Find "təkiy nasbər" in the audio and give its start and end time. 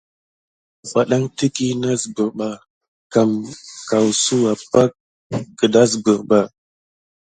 1.37-2.29